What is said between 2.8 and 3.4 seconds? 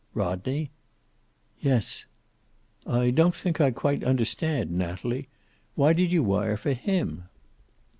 "I don't